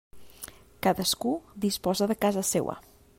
[0.85, 1.33] Cadascú
[1.67, 2.75] disposa de casa seua.